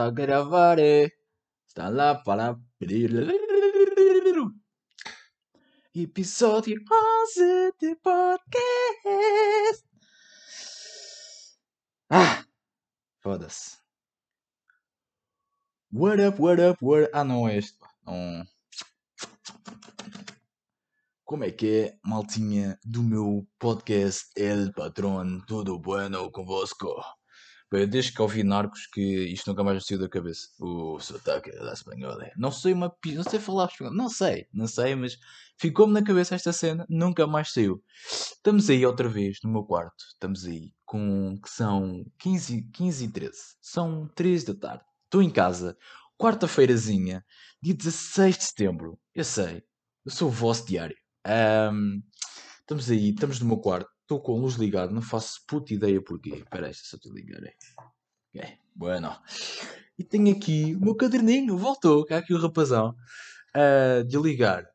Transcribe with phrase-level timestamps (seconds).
[0.00, 1.10] a gravar, é.
[1.66, 2.58] está lá para.
[5.94, 9.84] Episódio 11 de podcast.
[12.08, 12.44] Ah!
[13.20, 13.78] Foda-se.
[15.92, 17.10] What up, what up, what up?
[17.12, 17.78] Ah, não é este.
[18.06, 18.46] Não.
[21.24, 25.44] Como é que é, maltinha do meu podcast El Patrón?
[25.46, 27.19] Tudo bueno convosco?
[27.70, 30.48] Desde que ouvi Narcos que isto nunca mais me saiu da cabeça.
[30.58, 32.28] O sotaque da espanhola.
[32.36, 33.94] Não sei uma não sei falar espanhol.
[33.94, 35.16] Não sei, não sei, mas
[35.56, 37.80] ficou-me na cabeça esta cena, nunca mais saiu.
[38.10, 40.04] Estamos aí outra vez no meu quarto.
[40.12, 43.32] Estamos aí com que são 15, 15 e 13.
[43.60, 44.84] São 3 da tarde.
[45.04, 45.76] Estou em casa,
[46.18, 47.24] quarta-feirazinha,
[47.62, 48.98] dia 16 de setembro.
[49.14, 49.62] Eu sei,
[50.04, 50.96] eu sou o vosso diário.
[51.72, 52.02] Um,
[52.60, 53.88] estamos aí, estamos no meu quarto.
[54.10, 56.30] Estou com a luz ligada, não faço puta ideia porquê.
[56.30, 57.40] Espera aí, se eu te ligar.
[58.34, 59.16] Ok, bueno.
[59.96, 62.96] E tenho aqui o meu caderninho, voltou, cá aqui o rapazão.
[63.56, 64.68] Uh, de ligar.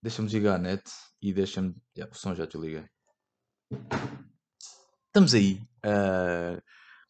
[0.00, 0.84] Deixa-me ligar a net
[1.20, 1.74] e deixa-me.
[1.96, 2.84] Yeah, o som já te liguei.
[5.08, 5.60] Estamos aí.
[5.84, 6.62] Uh,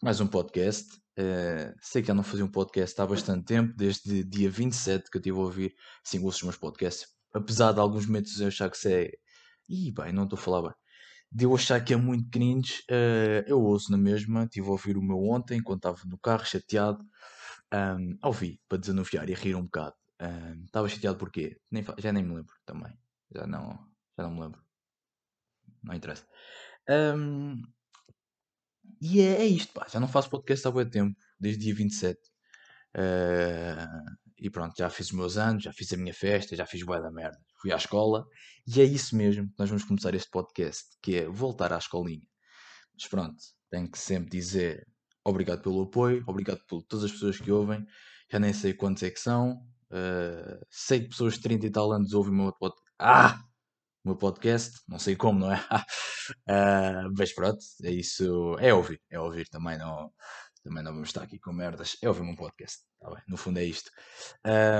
[0.02, 0.94] mais um podcast.
[1.18, 5.18] Uh, sei que já não fazia um podcast há bastante tempo, desde dia 27 que
[5.18, 7.06] eu estive a ouvir 5 os meus podcasts.
[7.34, 9.10] Apesar de alguns momentos eu achar que isso é.
[9.68, 10.83] Ih, bem, não estou a falar bem
[11.34, 14.44] de eu achar que é muito cringe, uh, eu ouço na mesma.
[14.44, 17.04] Estive a ouvir o meu ontem, enquanto estava no carro, chateado.
[17.72, 19.96] Um, ouvi, para desanuviar e rir um bocado.
[20.22, 22.96] Um, estava chateado porque nem, já nem me lembro também.
[23.34, 23.70] Já não,
[24.17, 24.62] já não me lembro.
[25.83, 26.24] Não interessa.
[26.89, 27.61] Um,
[29.01, 29.89] e é, é, isto, pá.
[29.90, 32.20] Já não faço podcast há muito tempo, desde dia 27.
[32.96, 36.82] Uh, e pronto, já fiz os meus anos, já fiz a minha festa, já fiz
[36.82, 37.38] boa da merda.
[37.62, 38.27] Fui à escola
[38.66, 42.27] e é isso mesmo que nós vamos começar este podcast, que é voltar à escolinha.
[42.92, 43.36] Mas pronto,
[43.70, 44.86] tenho que sempre dizer
[45.24, 47.86] obrigado pelo apoio, obrigado por todas as pessoas que ouvem.
[48.30, 49.52] Já nem sei quantos é que são.
[49.90, 52.84] Uh, sei que pessoas de 30 e tal anos ouvem o meu podcast.
[52.98, 53.42] Ah!
[54.04, 55.56] O meu podcast, não sei como, não é?
[55.56, 58.58] uh, mas pronto, é isso.
[58.58, 59.78] É ouvir, é ouvir também.
[59.78, 60.12] Não,
[60.64, 61.97] também não vamos estar aqui com merdas.
[62.02, 62.79] É ouvir um podcast.
[62.98, 63.23] Tá bem?
[63.29, 63.91] No fundo é isto.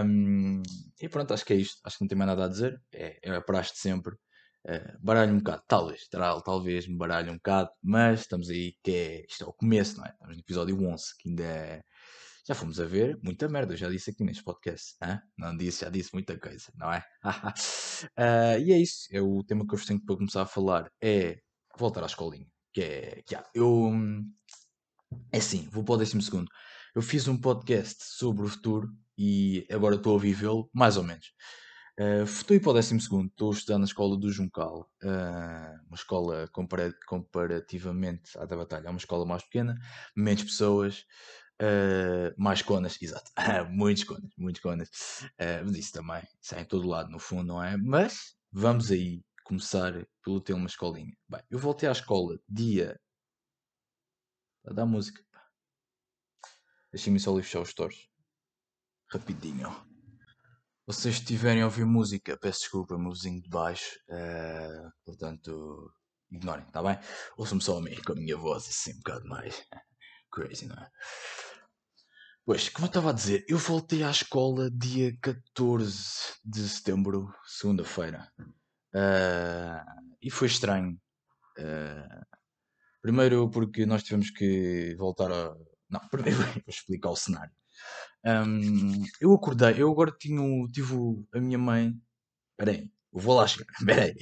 [0.05, 0.63] Um,
[1.01, 1.79] e pronto, acho que é isto.
[1.85, 2.83] Acho que não tem mais nada a dizer.
[2.93, 4.17] É, é a praxe de sempre.
[4.67, 8.93] Uh, baralho um bocado, talvez, tal, talvez me baralhe um bocado, mas estamos aí, que
[8.93, 10.09] é, isto é o começo, não é?
[10.09, 11.83] Estamos no episódio 11, que ainda é,
[12.49, 15.19] já fomos a ver muita merda, eu já disse aqui neste podcast, hein?
[15.37, 17.05] não disse, já disse muita coisa, não é?
[17.27, 21.41] uh, e é isso, é o tema que eu tenho para começar a falar, é
[21.77, 24.25] voltar à escolinha, que é, que há, eu, hum,
[25.33, 26.49] é assim, vou para o décimo segundo.
[26.95, 28.89] Eu fiz um podcast sobre o futuro
[29.19, 31.33] e agora estou a vivê-lo, mais ou menos.
[31.99, 34.91] Uh, estou a ir para o décimo segundo, estou a estudar na escola do Juncal,
[35.05, 39.77] uh, uma escola compara comparativamente à da Batalha, é uma escola mais pequena,
[40.17, 41.05] menos pessoas,
[41.63, 43.31] uh, mais conas, exato,
[43.71, 44.89] muitos conas, muitos conas,
[45.41, 47.77] uh, isso também, sai em todo lado no fundo, não é?
[47.77, 49.93] Mas vamos aí começar
[50.25, 51.13] pelo ter uma escolinha.
[51.29, 52.99] Bem, eu voltei à escola dia
[54.67, 55.23] a dar música.
[56.93, 58.09] Deixem-me só lixar os stores.
[59.11, 59.71] Rapidinho.
[60.87, 63.99] Vocês estiverem a ouvir música, peço desculpa, meu vizinho de baixo.
[64.09, 65.93] Uh, portanto,
[66.31, 66.99] ignorem, está bem?
[67.37, 69.65] Ouçam-me só a mim, com a minha voz assim um bocado mais
[70.31, 70.91] crazy, não é?
[72.45, 78.31] Pois, como eu estava a dizer, eu voltei à escola dia 14 de setembro, segunda-feira.
[78.39, 79.81] Uh,
[80.21, 81.01] e foi estranho.
[81.59, 82.44] Uh,
[83.05, 85.55] Primeiro porque nós tivemos que voltar a.
[85.91, 87.53] Não, primeiro vou explicar o cenário.
[88.25, 90.41] Um, eu acordei, eu agora tinha,
[90.73, 90.95] tive
[91.35, 91.95] a minha mãe.
[92.57, 93.67] Peraí, eu vou lá chegar.
[93.85, 94.13] Peraí.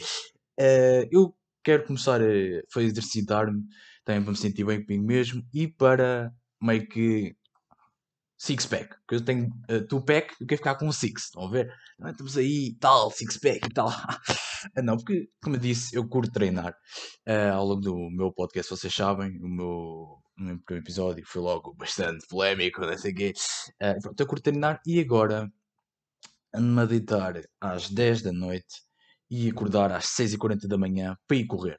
[0.58, 1.32] Uh, eu
[1.62, 3.62] quero começar a, a exercitar-me
[4.04, 7.36] também para me sentir bem comigo mesmo e para meio que
[8.36, 8.96] six pack.
[9.06, 11.26] Que eu tenho uh, two pack, eu quero ficar com um six.
[11.26, 11.72] Estão a ver?
[11.94, 13.90] Então, estamos aí, tal, six pack e tal.
[14.84, 16.74] Não, porque, como eu disse, eu curto treinar.
[17.28, 21.42] Uh, ao longo do meu podcast, vocês sabem, o meu, no meu primeiro episódio foi
[21.42, 23.32] logo bastante polémico, não sei o quê.
[23.82, 25.50] Uh, pronto, eu curto treinar e agora
[26.54, 28.82] ando-me a deitar às 10 da noite
[29.30, 31.78] e acordar às 6h40 da manhã para ir correr.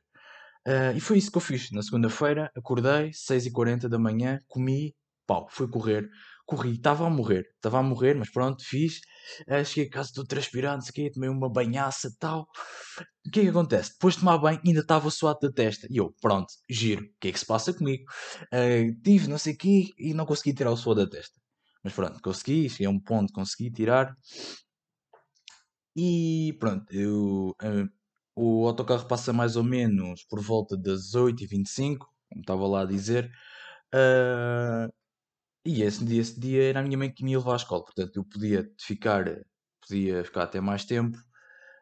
[0.67, 1.69] Uh, e foi isso que eu fiz.
[1.71, 4.95] Na segunda-feira, acordei, 6h40 da manhã, comi,
[5.27, 6.09] pau, fui correr
[6.45, 8.99] corri, estava a morrer, estava a morrer, mas pronto, fiz.
[9.47, 12.47] Uh, cheguei a casa, estou transpirando, sequer, tomei uma banhaça tal.
[13.25, 13.93] O que é que acontece?
[13.93, 15.87] Depois de tomar banho, ainda estava suado da testa.
[15.89, 18.03] E eu, pronto, giro, o que é que se passa comigo?
[18.53, 21.39] Uh, tive não sei o quê e não consegui tirar o suor da testa.
[21.83, 24.15] Mas pronto, consegui, cheguei a um ponto, consegui tirar.
[25.95, 27.89] E pronto, eu, uh,
[28.35, 31.99] o autocarro passa mais ou menos por volta das 8h25,
[32.29, 33.29] como estava lá a dizer.
[33.93, 34.91] Uh,
[35.65, 37.83] E esse dia, esse dia era a minha mãe que me ia levar à escola,
[37.83, 39.25] portanto eu podia ficar,
[39.81, 41.17] podia ficar até mais tempo.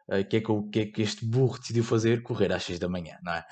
[0.08, 2.22] O uh, que, é que, que é que este burro decidiu fazer?
[2.22, 3.44] Correr às 6 da manhã, não é?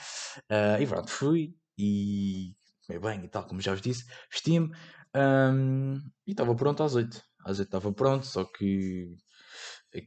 [0.50, 2.55] Uh, e pronto, fui e
[2.87, 4.71] tomei bem e tal, como já vos disse, vesti-me
[5.17, 5.97] um,
[6.27, 7.23] e estava pronto às 8.
[7.44, 9.17] Às 8 estava pronto, só que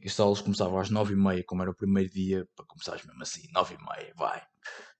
[0.04, 3.22] as aulas começavam às 9 e meia, como era o primeiro dia, para começares mesmo
[3.22, 4.40] assim, 9 e meia, vai.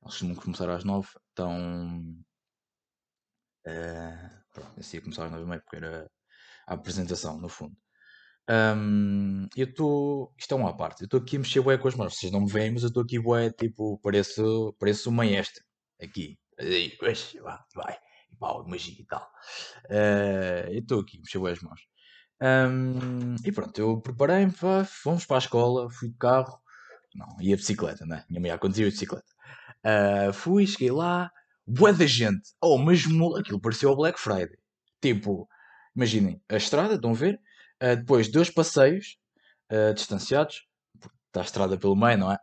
[0.02, 2.02] Nós costumamos começar às 9, então.
[3.66, 6.10] Uh, pronto, esse ia começar às 9 e porque era
[6.66, 7.76] a apresentação, no fundo.
[8.48, 10.34] Um, eu estou.
[10.38, 11.02] Isto é uma parte.
[11.02, 12.14] Eu estou aqui a mexer bué com as mãos.
[12.16, 15.62] Vocês não me veem, mas eu estou aqui bué, tipo, pareço, pareço um maestro.
[16.02, 16.38] Aqui.
[16.58, 17.98] Aí, vai, vai.
[18.30, 19.26] E pau, magia e tal.
[19.86, 21.80] Uh, eu estou aqui a mexer bué as mãos.
[22.42, 24.52] Um, e pronto, eu preparei-me,
[24.86, 26.60] fomos para a escola, fui de carro.
[27.14, 28.24] Não, ia de bicicleta, né?
[28.28, 29.26] Minha mulher conduzia de bicicleta.
[29.86, 31.30] Uh, fui, cheguei lá,
[31.66, 32.50] bué da gente.
[32.62, 33.02] Oh, mas
[33.38, 34.56] aquilo pareceu o Black Friday.
[35.00, 35.48] Tipo,
[35.94, 37.40] imaginem, a estrada, estão a ver?
[37.82, 39.16] Uh, depois, dois passeios
[39.70, 40.62] uh, distanciados.
[41.26, 42.38] Está a estrada pelo meio, não é?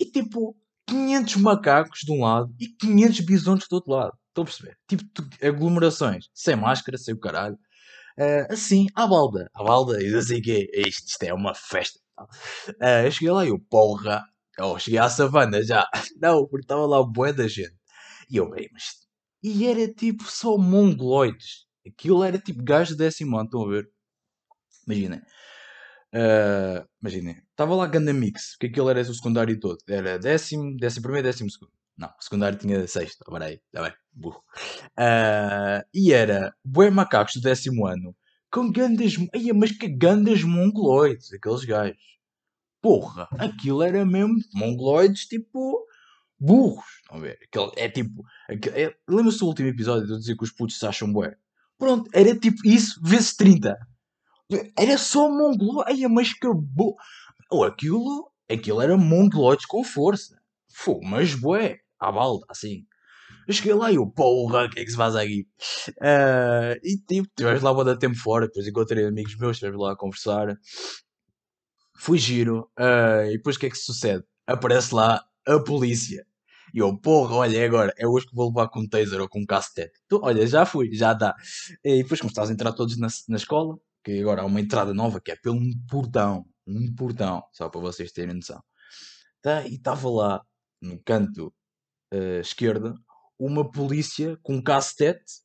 [0.00, 0.56] e tipo,
[0.86, 4.12] 500 macacos de um lado e 500 bisontes do outro lado.
[4.28, 4.76] Estão a perceber?
[4.88, 5.04] Tipo,
[5.42, 6.28] aglomerações.
[6.34, 7.58] Sem máscara, sem o caralho.
[8.18, 9.50] Uh, assim, à balda.
[9.54, 11.98] À balda, e assim que isto, isto é uma festa.
[12.68, 14.24] Uh, eu cheguei lá e eu, porra,
[14.60, 15.86] oh, cheguei à savana já.
[16.20, 17.74] Não, porque estava lá bué da gente.
[18.34, 18.96] E eu, bem, mas.
[19.40, 21.66] E era tipo só mongoloides.
[21.86, 23.88] Aquilo era tipo gajo décimo ano, estão a ver?
[24.84, 25.20] Imaginem.
[26.12, 27.40] Uh, imaginem.
[27.50, 29.78] Estava lá Ganda Mix, porque aquilo era o secundário todo.
[29.88, 31.70] Era décimo, décimo primeiro, décimo segundo.
[31.96, 33.22] Não, o secundário tinha sexto.
[33.24, 34.42] Agora aí, está bem, burro.
[34.98, 38.16] Uh, e era bué macacos do décimo ano
[38.50, 39.14] com gandas.
[39.32, 42.18] Ai, mas que gandas mongoloides, aqueles gajos.
[42.82, 45.86] Porra, aquilo era mesmo mongoloides tipo
[46.38, 46.84] burros.
[47.02, 47.38] Estão a ver?
[47.42, 48.24] Aquele, é tipo.
[48.48, 51.36] É, Lembra-se do último episódio de eu dizer que os putos se acham bué?
[51.78, 53.76] Pronto, era tipo isso vezes 30.
[54.78, 56.02] Era só mongoloides.
[56.02, 56.96] Ai, mas que burro.
[57.50, 58.30] Ou aquilo.
[58.50, 60.38] Aquilo era mongoloides com força.
[60.72, 62.84] Fô, mas bué à balda, assim.
[63.46, 65.46] Eu cheguei lá e eu, porra, o que é que se faz aqui?
[66.00, 69.96] Uh, e tipo, estivemos lá um tempo fora, depois encontrei amigos meus, estivemos lá a
[69.96, 70.56] conversar.
[71.98, 74.24] Fui giro, uh, e depois o que é que sucede?
[74.46, 76.26] Aparece lá a polícia.
[76.72, 79.28] E eu, porra, olha, é agora, é hoje que vou levar com um taser ou
[79.28, 80.00] com um cacetete.
[80.06, 81.34] Então, olha, já fui, já dá.
[81.84, 85.20] E depois começaram a entrar todos na, na escola, que agora há uma entrada nova
[85.20, 86.44] que é pelo um portão.
[86.66, 88.60] Um portão, só para vocês terem noção.
[89.40, 90.42] Tá, e estava lá,
[90.80, 91.52] no canto
[92.12, 92.94] uh, esquerda
[93.38, 95.43] uma polícia com um cacetete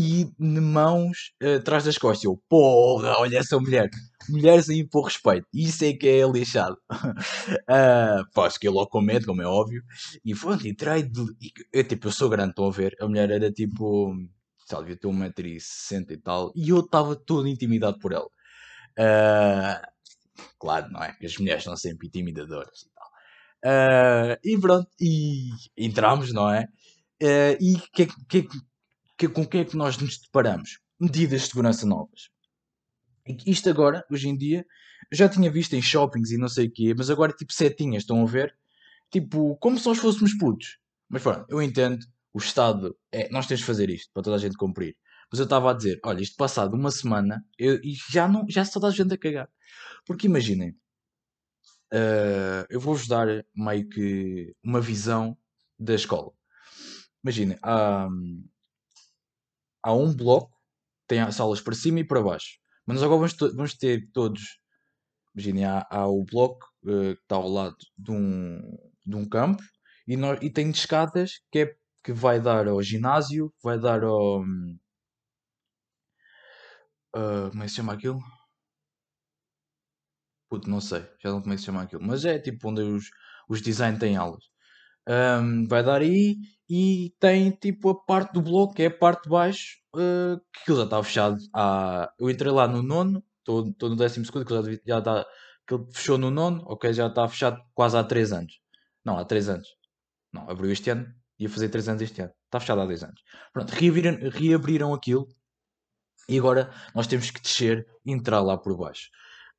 [0.00, 2.24] e de mãos uh, atrás das costas.
[2.24, 3.90] Eu, porra, olha essa mulher.
[4.30, 5.46] Mulheres a impor respeito.
[5.52, 6.78] Isso é que é lixado.
[6.90, 9.82] uh, pá, fiquei logo com medo, como é óbvio.
[10.24, 11.22] E foi, entrei de...
[11.70, 12.96] Eu, tipo, eu sou grande, estão a ver?
[13.00, 14.14] A mulher era tipo...
[14.66, 16.52] Sabe, devia ter 1,60m e tal.
[16.56, 18.28] E eu estava todo intimidado por ela.
[18.98, 19.86] Uh,
[20.58, 21.14] claro, não é?
[21.22, 22.86] As mulheres são sempre intimidadoras.
[23.64, 26.66] Uh, e pronto, e entramos, não é?
[27.22, 28.48] Uh, e que, que,
[29.20, 30.80] que, com que é que nós nos deparamos?
[30.98, 32.30] Medidas de segurança novas.
[33.46, 34.64] Isto agora, hoje em dia,
[35.10, 38.02] eu já tinha visto em shoppings e não sei o quê, mas agora tipo setinhas,
[38.02, 38.56] estão a ver?
[39.12, 40.78] Tipo, como se nós fôssemos putos.
[41.06, 41.98] Mas pronto, eu entendo,
[42.32, 44.96] o Estado, é, nós temos de fazer isto para toda a gente cumprir.
[45.30, 48.62] Mas eu estava a dizer, olha, isto passado uma semana, eu, e já não, já
[48.62, 49.50] está toda a gente a cagar.
[50.06, 50.74] Porque imaginem,
[51.92, 55.36] Uh, eu vou-vos dar meio que uma visão
[55.76, 56.30] da escola.
[57.24, 58.08] Imaginem, há,
[59.82, 60.52] há um bloco,
[61.06, 62.58] tem as salas para cima e para baixo.
[62.86, 64.42] Mas nós agora vamos, vamos ter todos.
[65.34, 68.60] Imaginem, há, há o bloco uh, que está ao lado de um,
[69.06, 69.62] de um campo
[70.06, 74.42] e, nós, e tem escadas que, é, que vai dar ao ginásio, vai dar ao.
[77.14, 78.20] Uh, como é que se chama aquilo?
[80.48, 82.02] Puto, não sei, já não como é que se chama aquilo.
[82.02, 83.04] Mas é tipo onde os,
[83.48, 84.44] os design têm aulas.
[85.08, 86.36] Um, vai dar aí
[86.70, 90.60] e tem tipo a parte do bloco, que é a parte de baixo, uh, que
[90.62, 91.36] aquilo já está fechado.
[91.52, 92.12] Há...
[92.16, 95.26] Eu entrei lá no nono, estou no décimo segundo, que já, já está.
[95.68, 98.60] Ele fechou no nono, ok, já está fechado quase há 3 anos.
[99.04, 99.68] Não, há 3 anos.
[100.32, 102.32] Não, abriu este ano, ia fazer 3 anos este ano.
[102.44, 103.22] Está fechado há 10 anos.
[103.52, 105.28] Pronto, reabriram, reabriram aquilo
[106.28, 109.10] e agora nós temos que descer e entrar lá por baixo.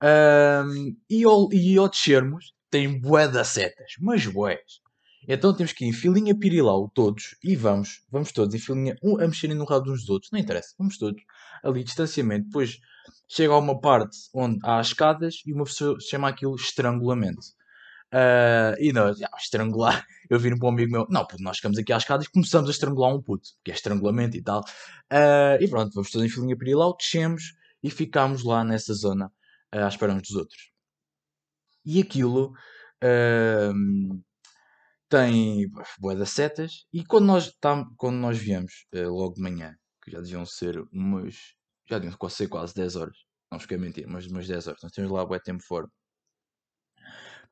[0.01, 4.81] Um, e, ao, e ao descermos, tem bué de setas, mas bués.
[5.28, 9.22] Então temos que ir em filinha pirilau todos e vamos, vamos todos em filinha um,
[9.22, 11.22] a mexerem no lado uns dos outros, não interessa, vamos todos
[11.63, 12.46] ali, distanciamento.
[12.46, 12.80] Depois
[13.28, 17.42] chega a uma parte onde há escadas e uma pessoa chama aquilo estrangulamento.
[18.13, 20.06] Uh, e nós, já, estrangular.
[20.30, 22.72] Eu vi para um amigo meu, não, nós ficamos aqui às escadas e começamos a
[22.72, 24.62] estrangular um puto, que é estrangulamento e tal.
[25.12, 29.28] Uh, e pronto, vamos todos em filinha lá, descemos e ficámos lá nessa zona
[29.74, 30.72] uh, à espera uns dos outros.
[31.86, 32.54] E aquilo
[33.04, 34.22] uh,
[35.12, 36.86] tem boa das setas.
[36.94, 40.82] E quando nós, tam, quando nós viemos uh, logo de manhã, que já deviam ser
[40.91, 41.36] umas.
[41.89, 43.18] Já deviam ser quase 10 horas.
[43.51, 44.80] Não fiquei a mentir, mas umas 10 horas.
[44.82, 45.88] Nós temos lá boa tempo fora.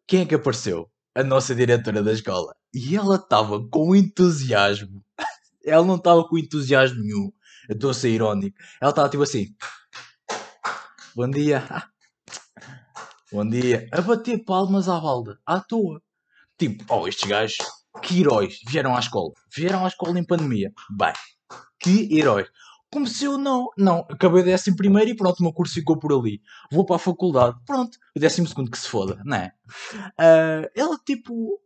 [0.08, 0.90] Quem é que apareceu?
[1.14, 2.56] A nossa diretora da escola.
[2.74, 5.04] E ela estava com entusiasmo.
[5.66, 7.30] ela não estava com entusiasmo nenhum.
[7.68, 8.58] Eu estou a ser irónico.
[8.82, 9.54] Ela estava tipo assim.
[11.14, 11.68] Bom dia.
[13.34, 13.88] Bom dia.
[13.92, 15.38] A bater palmas à balda.
[15.46, 16.02] À toa.
[16.60, 17.58] Tipo, oh, estes gajos,
[18.04, 18.60] que heróis.
[18.68, 19.32] Vieram à escola.
[19.56, 20.72] Vieram à escola em pandemia.
[20.92, 21.14] Bem,
[21.80, 22.48] que heróis.
[22.92, 23.70] Como se eu não.
[23.78, 26.42] Não, acabei décimo primeiro e pronto, o meu curso ficou por ali.
[26.72, 27.58] Vou para a faculdade.
[27.66, 29.54] Pronto, o décimo segundo que se foda, não é?
[30.20, 31.60] Uh, ela, tipo,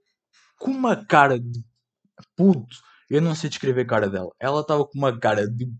[0.59, 1.63] com uma cara de
[2.35, 2.75] puto.
[3.09, 4.31] Eu não sei descrever a cara dela.
[4.39, 5.71] Ela estava com uma cara de.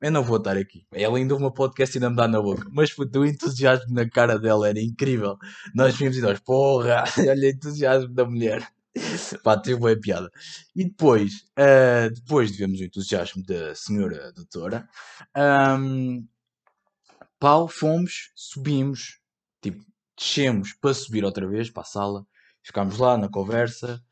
[0.00, 0.86] Eu não vou estar aqui.
[0.92, 2.68] Ela ainda uma podcast ainda me dá na boca.
[2.70, 5.38] Mas puto, o entusiasmo na cara dela era incrível.
[5.74, 8.66] Nós vimos e nós, porra, olha o entusiasmo da mulher.
[9.42, 10.30] Pá, teve boa piada.
[10.74, 14.88] E depois, uh, depois de vermos o entusiasmo da senhora doutora,
[15.80, 16.26] um,
[17.38, 19.20] pau, fomos, subimos,
[19.62, 19.84] tipo,
[20.16, 22.26] descemos para subir outra vez para a sala,
[22.62, 24.02] ficámos lá na conversa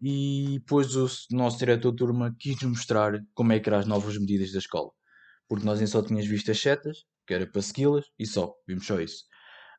[0.00, 4.16] e depois o nosso diretor de turma quis mostrar como é que eram as novas
[4.18, 4.90] medidas da escola.
[5.48, 8.86] Porque nós nem só tínhamos visto as setas, que era para segui-las, e só, vimos
[8.86, 9.24] só isso.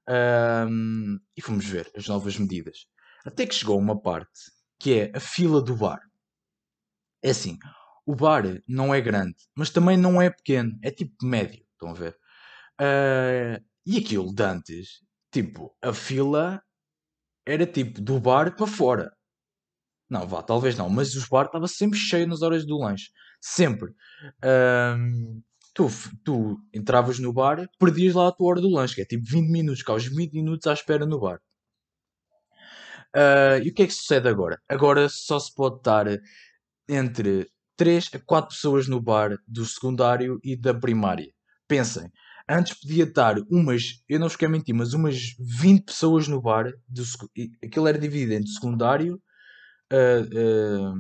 [0.08, 2.86] Um, e fomos ver as novas medidas.
[3.26, 4.40] Até que chegou uma parte
[4.80, 6.00] que é a fila do bar.
[7.24, 7.58] É assim,
[8.06, 11.94] o bar não é grande, mas também não é pequeno, é tipo médio, estão a
[11.94, 12.16] ver?
[12.80, 16.62] Uh, e aquilo de antes, tipo, a fila
[17.46, 19.12] era tipo do bar para fora.
[20.10, 23.10] Não, vá, talvez não, mas o bar estava sempre cheio nas horas do lanche.
[23.42, 23.90] Sempre.
[24.44, 25.42] Uh,
[25.76, 25.90] tu,
[26.24, 29.52] tu entravas no bar, perdias lá a tua hora do lanche, que é tipo 20
[29.52, 31.40] minutos, os 20 minutos à espera no bar.
[33.14, 34.60] Uh, e o que é que sucede agora?
[34.68, 36.06] Agora só se pode estar
[36.88, 41.32] entre 3 a 4 pessoas no bar do secundário e da primária.
[41.68, 42.10] Pensem,
[42.50, 46.72] antes podia estar umas, eu não fiquei a mentir, mas umas 20 pessoas no bar.
[46.88, 47.04] Do,
[47.64, 49.22] aquilo era dividido entre secundário,
[49.92, 50.96] uh, uh,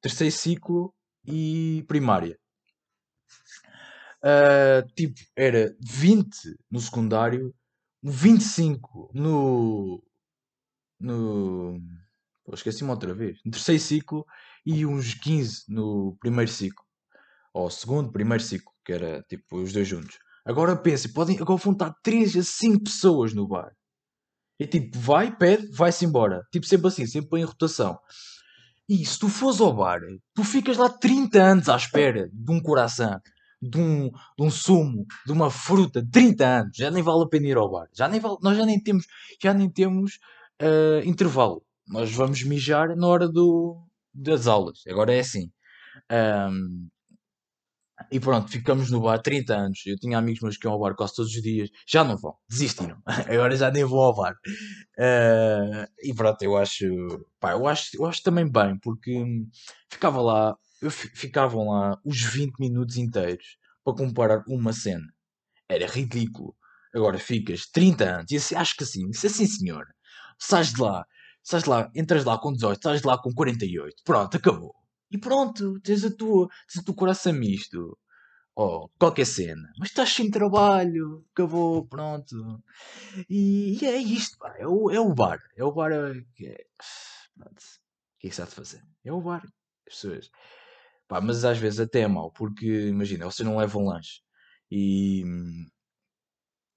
[0.00, 0.92] terceiro ciclo
[1.24, 2.36] e primária.
[4.24, 7.54] Uh, tipo, era 20 no secundário,
[8.02, 10.02] 25 no,
[10.98, 11.78] no.
[12.52, 13.38] Esqueci-me outra vez.
[13.44, 14.26] No terceiro ciclo
[14.64, 16.84] e uns 15 no primeiro ciclo.
[17.52, 20.18] Ou segundo, primeiro ciclo, que era tipo os dois juntos.
[20.44, 23.72] Agora pensem, podem agora vão estar 3 a 5 pessoas no bar.
[24.58, 26.42] E tipo, vai, pede, vai-se embora.
[26.50, 27.98] Tipo, sempre assim, sempre em rotação.
[28.88, 30.00] E se tu fores ao bar,
[30.34, 33.18] tu ficas lá 30 anos à espera de um coração,
[33.68, 36.76] de um, de um sumo, de uma fruta, 30 anos.
[36.76, 37.88] Já nem vale a pena ir ao bar.
[37.92, 39.06] Já nem vale, nós já nem temos,
[39.42, 40.18] já nem temos
[40.62, 41.64] uh, intervalo.
[41.86, 44.82] Nós vamos mijar na hora do, das aulas.
[44.88, 45.50] Agora é assim.
[46.10, 46.88] Um,
[48.10, 49.80] e pronto, ficamos no bar 30 anos.
[49.86, 51.70] Eu tinha amigos meus que iam ao bar quase todos os dias.
[51.86, 53.00] Já não vão, desistiram.
[53.06, 54.34] Agora já nem vão ao bar.
[54.98, 56.86] Uh, e pronto, eu acho,
[57.40, 57.96] pá, eu acho.
[57.96, 59.24] Eu acho também bem, porque
[59.90, 65.06] ficava lá, eu ficavam lá os 20 minutos inteiros para comparar uma cena.
[65.68, 66.56] Era ridículo.
[66.94, 69.86] Agora ficas 30 anos e assim, acho que assim, é assim senhor
[70.38, 71.06] sais de lá,
[71.42, 74.74] sais de lá, entras lá com 18, sais de lá com 48, pronto, acabou.
[75.10, 77.96] E pronto, tens a tua, tens o teu coração misto.
[78.56, 79.68] Oh, qualquer cena.
[79.78, 82.62] Mas estás sem trabalho, acabou, pronto.
[83.28, 84.54] E, e é isto, pá.
[84.56, 85.40] É o, é o bar.
[85.56, 85.90] É o bar
[86.36, 86.64] que é.
[87.36, 87.54] O
[88.18, 88.80] que é que se há de fazer?
[89.04, 89.42] É o bar.
[89.88, 90.30] As pessoas.
[91.08, 94.20] Pá, mas às vezes até é mau, porque imagina, vocês não levam lanche
[94.70, 95.22] e,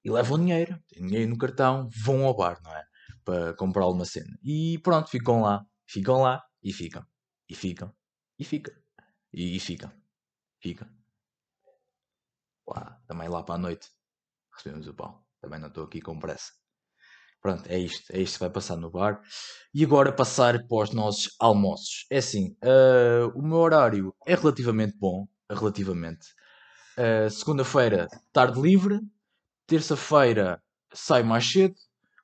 [0.04, 2.84] e levam dinheiro, dinheiro no cartão, vão ao bar, não é?
[3.28, 4.38] para comprar alguma cena.
[4.42, 7.06] E pronto, ficam lá, ficam lá e ficam,
[7.50, 7.94] e ficam,
[8.40, 8.74] e ficam,
[9.34, 9.92] e, e ficam,
[10.62, 10.88] ficam.
[12.66, 13.90] Lá, também lá para a noite
[14.54, 15.22] recebemos o pão.
[15.42, 16.54] Também não estou aqui com pressa.
[17.42, 18.12] Pronto, é isto.
[18.12, 19.22] É isto que vai passar no bar.
[19.74, 22.06] E agora passar para os nossos almoços.
[22.12, 25.28] É assim, uh, o meu horário é relativamente bom.
[25.50, 26.28] Relativamente.
[26.98, 29.00] Uh, Segunda-feira, tarde livre.
[29.68, 30.62] Terça-feira,
[30.94, 31.76] saio mais cedo.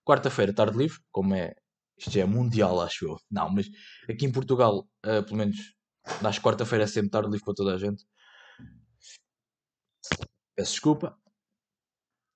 [0.06, 1.54] Quarta-feira, tarde livre, como é.
[1.98, 3.18] Isto é mundial, acho eu.
[3.30, 3.68] Não, mas
[4.10, 5.58] aqui em Portugal, uh, pelo menos,
[6.22, 8.04] nas quarta-feira é sempre tarde livre para toda a gente.
[10.56, 11.18] Peço desculpa.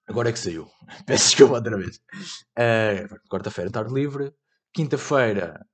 [0.08, 0.68] Agora é que saiu.
[1.06, 1.98] Peço desculpa outra vez.
[2.58, 4.34] Uh, Quarta-feira, tarde livre.
[4.74, 5.66] Quinta-feira.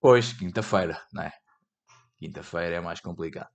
[0.00, 1.32] Pois, quinta-feira, não é?
[2.18, 3.50] Quinta-feira é mais complicado.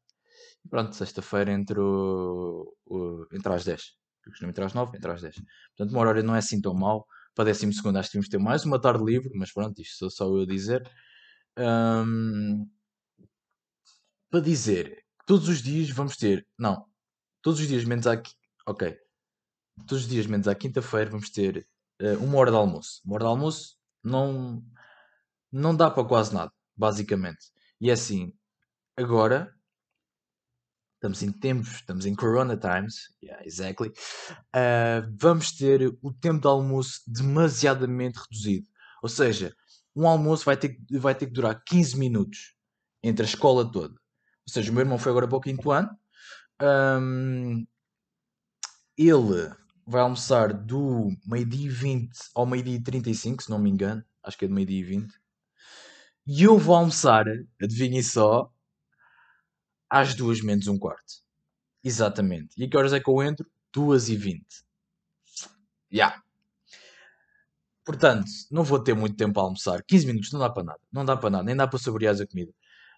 [0.69, 3.81] Pronto, sexta-feira entro, uh, entre às 10.
[4.25, 5.35] Eu costumo entrar às 9, entre às 10.
[5.75, 7.07] Portanto, uma hora não é assim tão mal.
[7.35, 9.97] Para 12 segundo acho que temos de ter mais uma tarde livre, mas pronto, isto
[9.97, 10.89] sou só eu a dizer.
[11.57, 12.67] Um,
[14.29, 16.47] para dizer, todos os dias vamos ter.
[16.57, 16.85] Não,
[17.41, 18.21] todos os dias menos à.
[18.67, 18.97] Ok.
[19.87, 21.67] Todos os dias menos à quinta-feira vamos ter
[22.01, 23.01] uh, uma hora de almoço.
[23.05, 24.63] Uma hora de almoço não,
[25.51, 27.51] não dá para quase nada, basicamente.
[27.79, 28.33] E é assim,
[28.97, 29.53] agora
[30.95, 33.89] estamos em tempos, estamos em Corona Times, yeah, exactly.
[34.55, 38.67] Uh, vamos ter o tempo de almoço demasiadamente reduzido.
[39.03, 39.55] Ou seja,
[39.95, 42.55] um almoço vai ter, vai ter que durar 15 minutos
[43.03, 43.93] entre a escola toda.
[43.93, 45.89] Ou seja, o meu irmão foi agora para o quinto ano.
[46.61, 47.65] Um,
[48.97, 49.51] ele
[49.85, 54.03] vai almoçar do meio-dia 20 ao meio-dia 35, se não me engano.
[54.23, 55.13] Acho que é do meio-dia 20.
[56.27, 57.25] E eu vou almoçar,
[57.61, 58.51] adivinhem só,
[59.89, 61.23] às duas menos um quarto.
[61.83, 62.49] Exatamente.
[62.57, 63.45] E a que horas é que eu entro?
[63.71, 64.65] Duas e vinte.
[65.91, 66.07] Já.
[66.07, 66.23] Yeah.
[67.85, 69.83] Portanto, não vou ter muito tempo a almoçar.
[69.83, 70.79] 15 minutos não dá para nada.
[70.91, 71.43] Não dá para nada.
[71.43, 72.51] Nem dá para saborear a comida.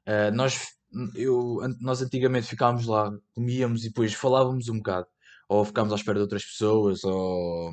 [0.08, 0.78] Uh, nós,
[1.14, 5.08] eu, nós antigamente ficávamos lá, comíamos e depois falávamos um bocado.
[5.50, 7.04] Ou ficávamos à espera de outras pessoas.
[7.04, 7.72] Ou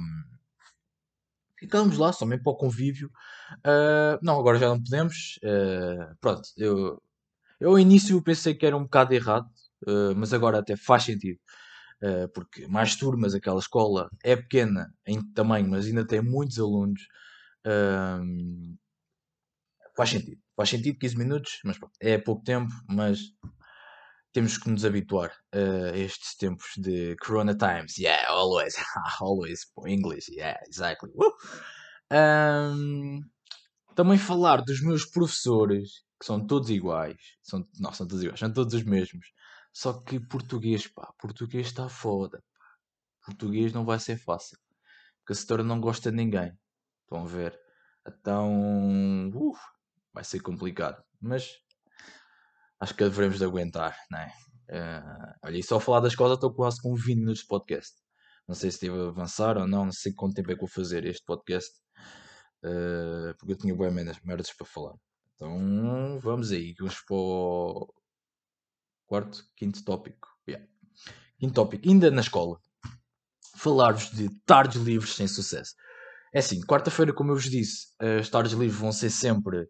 [1.58, 3.10] ficávamos lá só mesmo para o convívio.
[3.58, 5.38] Uh, não, agora já não podemos.
[5.42, 7.02] Uh, pronto, eu,
[7.60, 9.48] eu ao início pensei que era um bocado errado,
[9.86, 11.38] uh, mas agora até faz sentido.
[12.34, 17.00] Porque mais turmas, aquela escola é pequena em tamanho, mas ainda tem muitos alunos.
[19.96, 20.38] Faz sentido.
[20.54, 23.20] Faz sentido 15 minutos, mas pronto, é pouco tempo, mas
[24.34, 27.96] temos que nos habituar a estes tempos de Corona Times.
[27.96, 28.74] Yeah, always.
[29.20, 29.60] always.
[29.86, 30.28] English.
[30.28, 31.12] Yeah, exactly.
[32.12, 33.20] Um,
[33.94, 37.16] também falar dos meus professores que são todos iguais.
[37.42, 39.24] São, não, são todos iguais, são todos os mesmos.
[39.72, 42.42] Só que português, pá, português está foda.
[42.58, 42.66] Pá.
[43.26, 44.58] Português não vai ser fácil.
[45.20, 46.52] Porque a setora não gosta de ninguém.
[47.04, 47.56] Estão a ver?
[48.06, 49.60] Então, uf,
[50.12, 51.00] vai ser complicado.
[51.20, 51.52] Mas
[52.84, 54.32] acho que devemos de aguentar, não é?
[54.68, 57.94] Uh, olha, e só falar da escola estou quase com 20 minutos de podcast.
[58.46, 61.06] Não sei se a avançar ou não, não sei quanto tempo é que vou fazer
[61.06, 61.70] este podcast.
[62.62, 64.94] Uh, porque eu tinha boas merdas para falar.
[65.34, 67.94] Então vamos aí, vamos para o
[69.06, 70.28] quarto, quinto tópico.
[70.46, 70.66] Yeah.
[71.38, 72.58] Quinto tópico, ainda na escola.
[73.56, 75.74] Falar-vos de tardes livres sem sucesso.
[76.34, 79.62] É assim, quarta-feira, como eu vos disse, as tardes livres vão ser sempre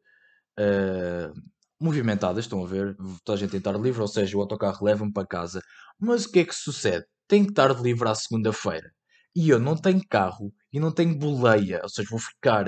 [0.59, 1.33] uh,
[1.80, 2.96] movimentadas, estão a ver?
[3.24, 5.60] Toda a gente tem tarde livre, ou seja, o autocarro leva-me para casa.
[5.98, 7.04] Mas o que é que sucede?
[7.28, 8.90] Tenho tarde livre à segunda-feira.
[9.34, 12.66] E eu não tenho carro e não tenho boleia, ou seja, vou ficar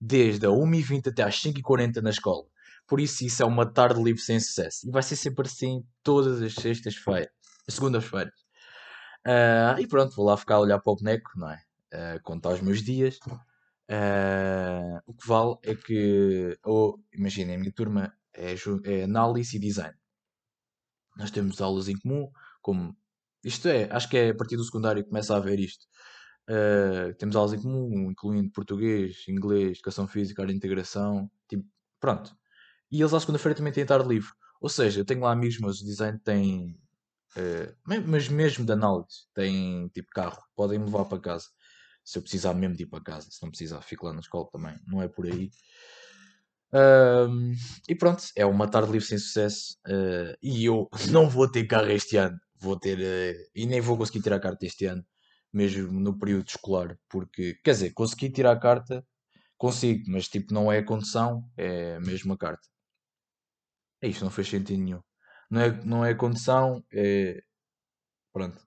[0.00, 2.44] desde a 1h20 até às 5h40 na escola.
[2.86, 4.86] Por isso, isso é uma tarde livre sem sucesso.
[4.86, 7.30] E vai ser sempre assim todas as sextas-feiras,
[7.66, 8.34] as segundas-feiras.
[9.26, 11.58] Uh, e pronto, vou lá ficar a olhar para o boneco, não é?
[11.94, 13.18] Uh, contar os meus dias.
[13.90, 19.60] Uh, o que vale é que, ou imaginem, a minha turma é, é, análise e
[19.60, 19.94] design.
[21.16, 22.96] Nós temos aulas em comum, como
[23.44, 25.86] isto é, acho que é a partir do secundário que começa a haver isto.
[26.48, 31.64] Uh, temos aulas em comum, incluindo português, inglês, educação física, área de integração, tipo,
[32.00, 32.36] pronto.
[32.90, 34.30] E eles à segunda-feira também têm tarde livre.
[34.60, 36.78] Ou seja, eu tenho lá amigos meus de design têm,
[37.36, 37.74] uh,
[38.06, 41.46] mas mesmo de análise, têm tipo carro, podem me levar para casa.
[42.04, 44.48] Se eu precisar mesmo de ir para casa, se não precisar, fico lá na escola
[44.50, 45.50] também, não é por aí.
[46.74, 47.54] Uh,
[47.88, 49.76] e pronto, é uma tarde livre sem sucesso.
[49.86, 52.98] Uh, e eu não vou ter carro este ano, vou ter,
[53.54, 55.04] e nem vou conseguir tirar a carta este ano
[55.52, 59.06] mesmo no período escolar, porque, quer dizer, consegui tirar a carta,
[59.58, 62.68] consigo, mas tipo, não é a condição, é a mesma carta.
[64.02, 65.00] É isto, não fez sentido nenhum.
[65.50, 67.42] Não é, não é a condição, é.
[68.32, 68.58] Pronto.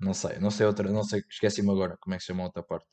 [0.00, 2.46] Não sei, não sei outra, não sei, esqueci-me agora como é que se chama a
[2.46, 2.86] outra parte.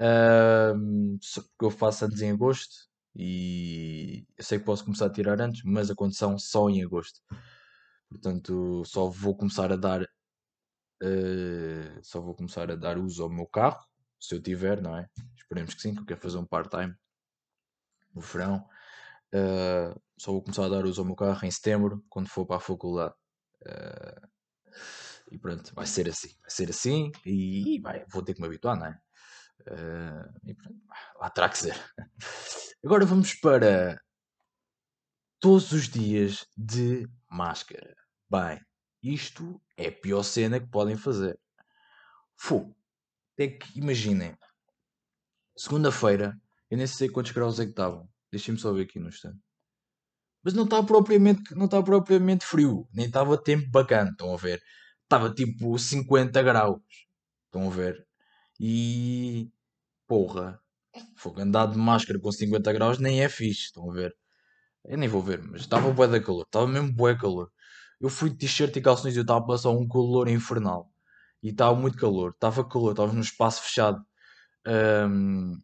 [0.00, 5.40] Um, porque eu faço antes em agosto e eu sei que posso começar a tirar
[5.40, 7.20] antes, mas a condição só em agosto.
[8.08, 10.06] Portanto, só vou começar a dar
[11.02, 13.82] Uh, só vou começar a dar uso ao meu carro,
[14.20, 15.08] se eu tiver, não é?
[15.34, 16.94] Esperemos que sim, que eu quero fazer um part-time
[18.14, 18.68] no verão.
[19.34, 22.56] Uh, só vou começar a dar uso ao meu carro em setembro, quando for para
[22.56, 23.14] a faculdade.
[23.62, 24.28] Uh,
[25.30, 26.28] e pronto, vai ser assim.
[26.42, 29.00] Vai ser assim e, vai, vou ter que me habituar, não é?
[30.44, 30.80] E pronto,
[31.18, 31.76] lá terá que ser.
[32.84, 34.00] Agora vamos para
[35.38, 37.96] todos os dias de máscara.
[38.30, 38.60] Bem,
[39.02, 41.38] isto é a pior cena que podem fazer.
[42.36, 42.76] Fogo.
[43.38, 44.36] É que, imaginem,
[45.56, 46.38] segunda-feira,
[46.70, 48.08] eu nem sei quantos graus é que estavam.
[48.30, 49.38] Deixem-me só ver aqui no instante.
[50.42, 54.62] Mas não estava propriamente, não propriamente frio, nem estava tempo bacana, estão a ver?
[55.02, 56.80] Estava tipo 50 graus,
[57.46, 58.06] estão a ver?
[58.60, 59.50] E
[60.08, 60.60] porra,
[61.16, 64.16] fogo, andar de máscara com 50 graus nem é fixe, estão a ver?
[64.84, 67.50] Eu nem vou ver, mas estava bué da calor, estava mesmo bué calor.
[68.00, 70.90] Eu fui de t-shirt e calções e eu estava a passar um calor infernal.
[71.42, 74.04] E estava muito calor, estava calor, estávamos num espaço fechado.
[74.66, 75.58] Ahm,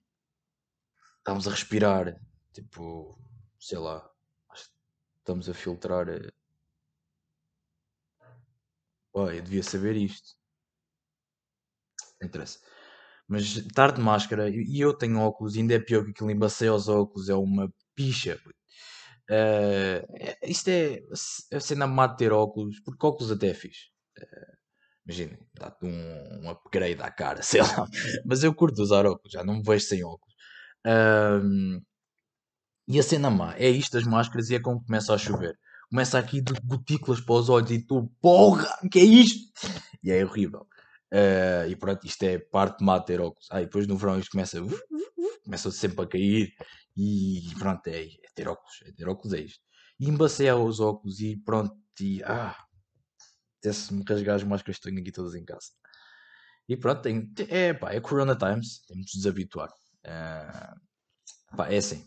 [1.19, 2.17] estávamos a respirar,
[2.53, 3.19] tipo,
[3.61, 4.09] sei lá,
[5.19, 6.07] estamos a filtrar.
[9.13, 10.37] Pá, eu devia saber isto.
[12.21, 12.59] Não interessa.
[13.29, 16.89] Mas estar de máscara, e eu tenho óculos, ainda é pior que aquilo embacei aos
[16.89, 18.39] óculos, é uma picha.
[20.29, 21.03] é- isto é
[21.57, 23.87] a cena má de ter óculos, porque óculos até é fixe.
[25.07, 27.87] Imagina, dá-te um, um upgrade à cara, sei lá.
[28.25, 30.35] Mas eu curto usar óculos, já não me vejo sem óculos.
[32.89, 35.57] E a cena má é isto das máscaras e é como começa a chover.
[35.91, 39.41] Começa aqui de gotículas para os olhos e tu, porra, que é isto?
[40.05, 40.65] E é horrível.
[41.13, 43.47] Ah, e pronto, isto é parte de ter óculos.
[43.51, 44.59] Ah, e depois no verão isto começa,
[45.45, 46.53] começa sempre a cair
[46.97, 48.83] e pronto, é, é ter óculos.
[48.85, 49.61] É ter óculos é isto.
[50.01, 52.57] E embacear os óculos e pronto, e ah,
[53.59, 55.69] apetece-me rasgar as máscaras tenho aqui todas em casa.
[56.69, 59.71] E pronto, tem, é pá, é Corona Times, temos de desabituar.
[60.05, 60.75] Ah,
[61.57, 62.07] pá, é assim.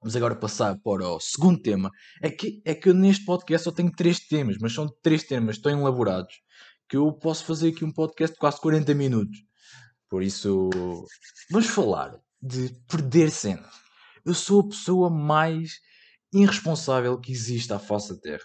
[0.00, 1.90] Vamos agora passar para o segundo tema.
[2.20, 5.70] É que, é que neste podcast só tenho três temas, mas são três temas tão
[5.80, 6.34] elaborados
[6.92, 9.38] que eu posso fazer aqui um podcast de quase 40 minutos.
[10.10, 10.68] Por isso,
[11.50, 13.66] vamos falar de perder cena.
[14.26, 15.80] Eu sou a pessoa mais
[16.34, 18.44] irresponsável que existe à face da Terra.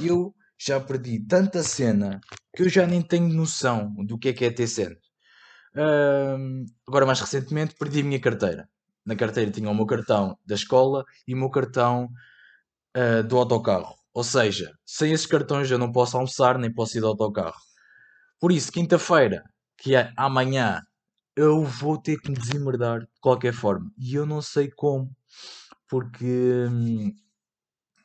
[0.00, 2.22] Eu já perdi tanta cena
[2.56, 4.96] que eu já nem tenho noção do que é que é ter cena.
[6.88, 8.66] Agora, mais recentemente, perdi a minha carteira.
[9.04, 12.08] Na carteira tinha o meu cartão da escola e o meu cartão
[12.94, 13.94] ah, do autocarro.
[14.14, 17.60] Ou seja, sem esses cartões eu não posso almoçar nem posso ir de autocarro.
[18.44, 19.42] Por isso, quinta-feira,
[19.78, 20.82] que é amanhã,
[21.34, 23.90] eu vou ter que me desemerdar de qualquer forma.
[23.98, 25.10] E eu não sei como,
[25.88, 27.10] porque hum,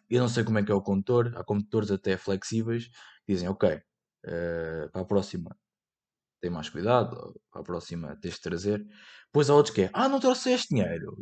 [0.10, 1.34] eu não sei como é que é o condutor.
[1.36, 3.82] Há condutores até flexíveis que dizem: Ok,
[4.28, 5.54] eh, para a próxima
[6.40, 8.88] tem mais cuidado, para a próxima tens de trazer.
[9.26, 11.18] Depois há outros que é: Ah, não trouxeste dinheiro.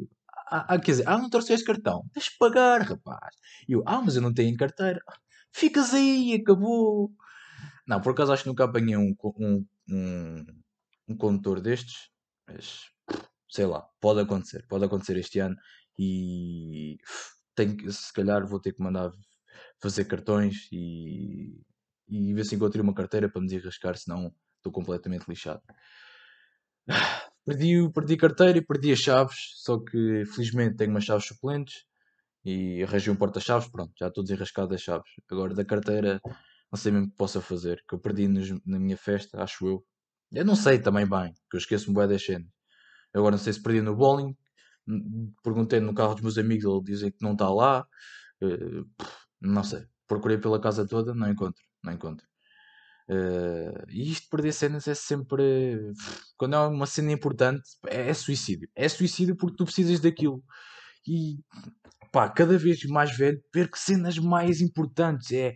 [0.51, 2.03] Ah, ah, quer dizer, ah, não trouxeste cartão.
[2.13, 3.35] Tens de pagar, rapaz.
[3.67, 5.01] E eu: Ah, mas eu não tenho carteira.
[5.51, 7.11] Ficas aí, acabou.
[7.87, 10.45] Não, por acaso acho que nunca apanhei um, um, um,
[11.07, 12.09] um condutor destes,
[12.45, 12.81] mas
[13.49, 15.55] sei lá, pode acontecer, pode acontecer este ano
[15.97, 16.97] e
[17.55, 19.11] tenho se calhar vou ter que mandar
[19.81, 21.61] fazer cartões e,
[22.09, 25.61] e ver se encontro uma carteira para me desenrascar, senão estou completamente lixado.
[27.45, 31.85] Perdi, perdi a carteira e perdi as chaves, só que felizmente tenho umas chaves suplentes
[32.43, 35.09] e arranjei um porta-chaves, pronto, já estou desenrascado das chaves.
[35.31, 36.19] Agora da carteira
[36.71, 39.67] não sei mesmo o que possa fazer, que eu perdi nos- na minha festa, acho
[39.67, 39.85] eu.
[40.31, 42.47] Eu não sei também bem, que eu esqueço-me bem das cenas.
[43.13, 44.35] Agora não sei se perdi no bowling,
[44.87, 47.85] n- perguntei no carro dos meus amigos, eles dizem que não está lá.
[48.97, 49.85] pff, não sei.
[50.07, 52.25] Procurei pela casa toda, não encontro, não encontro.
[53.09, 55.43] Eh, e isto de perder cenas é sempre.
[56.37, 58.69] Quando é uma cena importante, é, é suicídio.
[58.75, 60.43] É suicídio porque tu precisas daquilo.
[61.07, 61.37] E
[62.11, 65.31] pá, cada vez mais velho, perco cenas mais importantes.
[65.31, 65.55] É,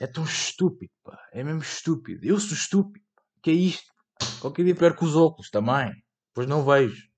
[0.00, 1.18] é tão estúpido, pá.
[1.32, 2.24] É mesmo estúpido.
[2.24, 3.04] Eu sou estúpido.
[3.42, 3.92] Que é isto?
[4.40, 5.92] Qualquer dia perco os óculos também.
[6.34, 7.08] Pois não vejo.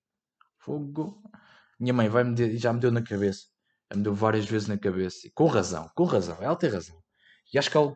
[0.58, 1.22] Fogo.
[1.78, 3.46] Minha mãe vai -me de- já me deu na cabeça.
[3.90, 5.26] Já me deu várias vezes na cabeça.
[5.26, 6.36] E com razão, com razão.
[6.40, 6.96] Ela tem razão.
[7.52, 7.94] E acho que ela.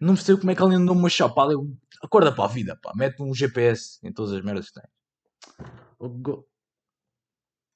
[0.00, 1.52] Não sei como é que ela ainda deu uma chapada.
[1.52, 1.66] Eu...
[2.02, 2.92] Acorda para a vida, pá.
[2.94, 4.90] Mete um GPS em todas as merdas que tem.
[5.98, 6.46] Fogo.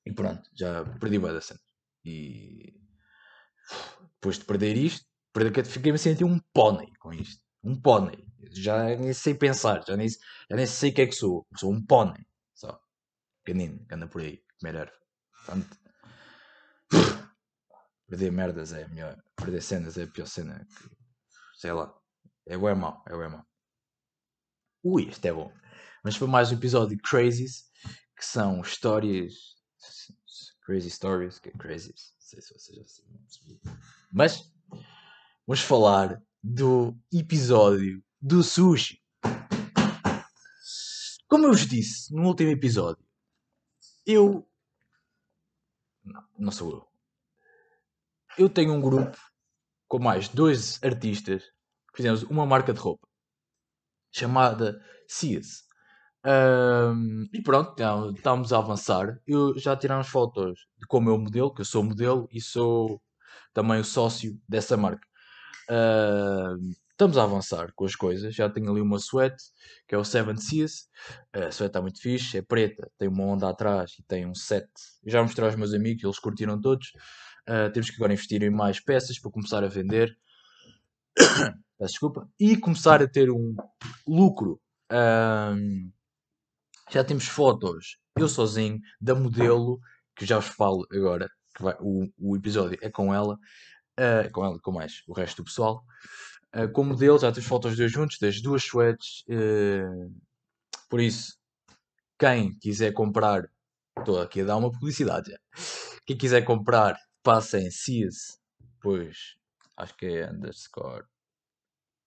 [0.07, 1.61] E pronto, já perdi o da cena.
[2.05, 2.75] E
[4.15, 7.43] depois de perder isto, perder, fiquei-me a sentir um pônei com isto.
[7.63, 8.25] Um pônei.
[8.53, 11.47] Já nem sei pensar, já nem, já nem sei o que é que sou.
[11.57, 12.27] Sou um pônei.
[12.55, 12.81] Só.
[13.45, 14.93] Pequenino, que anda por aí, comer erva.
[15.33, 15.79] Portanto,
[18.09, 19.23] perder merdas é a melhor.
[19.37, 20.67] Perder cenas é a pior cena.
[20.67, 20.91] Que,
[21.57, 21.95] sei lá.
[22.47, 23.47] É o é mau, é o é mau.
[24.83, 25.53] Ui, este é bom.
[26.03, 27.71] Mas foi mais um episódio de Crazies,
[28.17, 29.35] que são histórias.
[30.65, 32.15] Crazy Stories, que é Crazies.
[32.17, 33.61] Não sei se vocês já sabem.
[34.11, 34.53] Mas
[35.47, 39.01] vamos falar do episódio do sushi.
[41.29, 43.05] Como eu vos disse no último episódio,
[44.05, 44.47] eu.
[46.05, 46.89] Não, não sou eu.
[48.39, 49.17] Eu tenho um grupo
[49.87, 53.07] com mais dois artistas que fizemos uma marca de roupa
[54.13, 55.65] chamada Sears.
[56.25, 57.75] Um, e pronto,
[58.15, 59.21] estamos a avançar.
[59.27, 63.01] Eu já tiramos fotos de como é o modelo, que eu sou modelo e sou
[63.53, 65.07] também o sócio dessa marca.
[65.71, 68.35] Uh, estamos a avançar com as coisas.
[68.35, 69.37] Já tenho ali uma sweat,
[69.87, 70.89] que é o Seven Seas.
[71.33, 74.69] A sweat está muito fixe, é preta, tem uma onda atrás e tem um set.
[75.07, 76.89] Já mostrei aos meus amigos, eles curtiram todos.
[77.49, 80.17] Uh, temos que agora investir em mais peças para começar a vender.
[81.81, 82.29] Desculpa.
[82.39, 83.55] E começar a ter um
[84.07, 84.61] lucro.
[84.93, 85.91] Um,
[86.91, 89.79] já temos fotos, eu sozinho, da modelo,
[90.17, 93.39] que já vos falo agora, que vai, o, o episódio é com ela,
[94.01, 95.85] uh, com ela com mais o resto do pessoal.
[96.55, 99.25] Uh, com modelo, já temos fotos dois juntos, das duas sweats.
[99.29, 100.13] Uh,
[100.89, 101.39] por isso,
[102.19, 103.49] quem quiser comprar,
[103.99, 105.39] estou aqui a dar uma publicidade já.
[106.07, 108.41] Quem quiser comprar, passa em CIS,
[108.81, 109.37] pois
[109.77, 111.05] acho que é underscore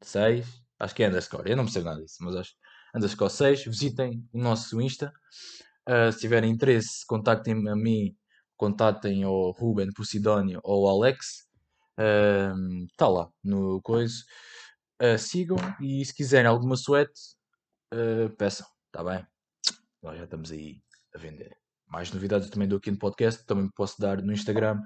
[0.01, 0.45] 6.
[0.79, 2.53] Acho que é underscore, eu não percebo nada disso, mas acho
[2.93, 3.65] underscore 6.
[3.65, 5.13] Visitem o nosso Insta.
[5.87, 8.15] Uh, se tiverem interesse, contactem-me a mim,
[8.57, 11.47] contactem o Ruben Posidónio ou o Alex.
[11.97, 14.15] Está lá no coisa.
[15.01, 17.19] Uh, sigam e se quiserem alguma suete,
[18.37, 19.25] peçam, está bem?
[20.01, 20.81] Nós já estamos aí
[21.13, 21.55] a vender.
[21.87, 24.79] Mais novidades eu também dou aqui no podcast, também posso dar no Instagram,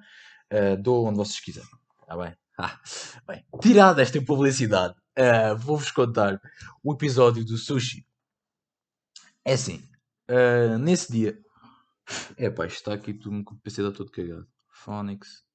[0.82, 1.70] dou onde vocês quiserem,
[2.02, 2.36] está bem?
[2.60, 2.76] Ah,
[3.28, 6.42] bem, tirada esta publicidade, uh, vou-vos contar
[6.84, 8.04] o episódio do sushi.
[9.46, 9.88] É assim,
[10.30, 11.40] uh, nesse dia.
[12.38, 14.48] É pá, está aqui tudo, o PC está todo cagado.
[14.72, 15.47] Phonics.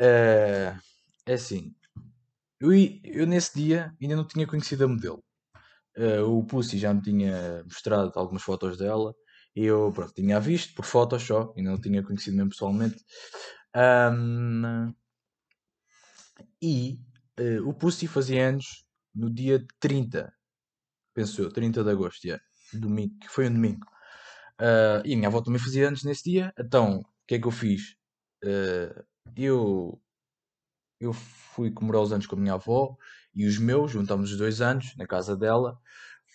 [0.00, 0.78] Uh,
[1.26, 1.74] é assim,
[2.60, 2.70] eu,
[3.04, 5.22] eu nesse dia ainda não tinha conhecido a modelo.
[5.96, 9.14] Uh, o Pussy já me tinha mostrado algumas fotos dela.
[9.54, 13.02] E eu pronto, tinha visto por fotos só, ainda não tinha conhecido mesmo pessoalmente.
[13.74, 14.92] Um,
[16.60, 16.98] e
[17.40, 20.32] uh, o Pussy fazia anos no dia 30,
[21.14, 22.42] penso eu, 30 de agosto, yeah,
[22.74, 23.86] domingo, foi um domingo.
[24.60, 27.46] Uh, e a minha avó também fazia anos nesse dia, então o que é que
[27.46, 27.96] eu fiz?
[28.44, 29.04] Uh,
[29.36, 30.00] eu,
[31.00, 32.96] eu fui comemorar os anos com a minha avó
[33.34, 35.78] e os meus, juntámos os dois anos na casa dela.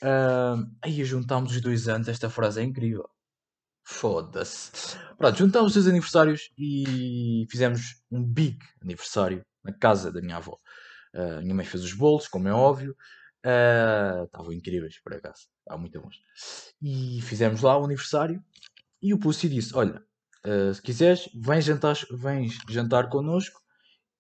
[0.04, 3.08] Uh, aí juntámos os dois anos, esta frase é incrível.
[3.84, 4.98] Foda-se.
[5.18, 10.58] Pronto, juntámos os aniversários e fizemos um big aniversário na casa da minha avó.
[11.14, 12.96] Uh, minha mãe fez os bolos, como é óbvio.
[13.46, 15.48] Uh, estavam incríveis, por acaso.
[15.60, 16.16] Estavam muito bons.
[16.82, 18.44] E fizemos lá o aniversário.
[19.02, 20.02] E o Pussy disse: Olha,
[20.46, 23.60] uh, se quiseres, vem jantar, vens jantar connosco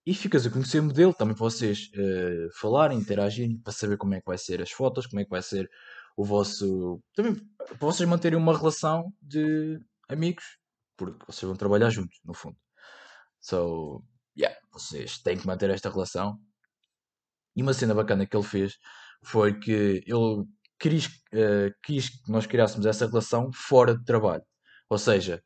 [0.06, 1.14] e ficas a conhecer o modelo.
[1.14, 5.08] Também para vocês uh, falarem, interagirem, para saber como é que vai ser as fotos,
[5.08, 5.70] como é que vai ser
[6.18, 7.02] o vosso.
[7.16, 9.80] Também para vocês manterem uma relação de
[10.10, 10.44] amigos,
[10.98, 12.58] porque vocês vão trabalhar juntos, no fundo.
[13.40, 14.04] So,
[14.38, 16.38] yeah, vocês têm que manter esta relação.
[17.56, 18.78] E uma cena bacana que ele fez
[19.24, 20.46] foi que ele
[20.80, 24.44] quis, uh, quis que nós criássemos essa relação fora de trabalho.
[24.90, 25.42] Ou seja,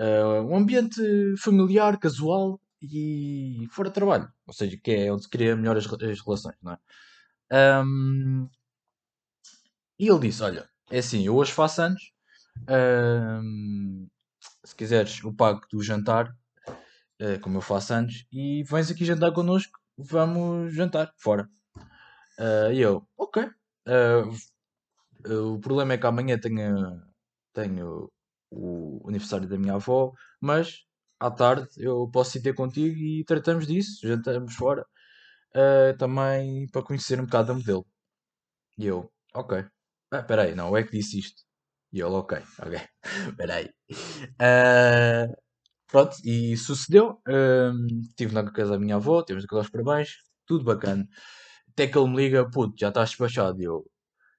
[0.00, 1.00] uh, um ambiente
[1.38, 4.32] familiar, casual e fora de trabalho.
[4.46, 6.78] Ou seja, que é onde se cria melhor as, as relações, não é?
[7.84, 8.48] Um,
[9.98, 12.12] e ele disse: Olha, é assim, eu hoje faço anos.
[12.68, 14.08] Um,
[14.64, 16.34] se quiseres, eu pago do jantar
[17.20, 21.48] uh, como eu faço antes, e vens aqui jantar connosco, vamos jantar fora.
[22.38, 23.44] Uh, e eu, ok.
[23.86, 27.02] Uh, o problema é que amanhã tenho,
[27.52, 28.10] tenho
[28.50, 30.80] o aniversário da minha avó, mas
[31.20, 34.86] à tarde eu posso ir ter contigo e tratamos disso, jantamos fora.
[35.56, 37.86] Uh, também para conhecer um bocado a modelo.
[38.78, 39.64] E eu, ok.
[40.10, 41.42] Ah, peraí, não, é que disse isto.
[41.92, 42.80] E ele, ok, ok.
[43.36, 43.70] peraí.
[44.40, 45.34] Uh,
[45.88, 47.20] Pronto, e sucedeu.
[47.28, 50.10] Um, estive na casa da minha avó, tivemos aqueles parabéns,
[50.46, 51.06] tudo bacana.
[51.70, 53.60] Até que ele me liga, puto, já estás despachado.
[53.62, 53.86] E eu,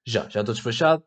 [0.06, 1.04] já, já estou despachado.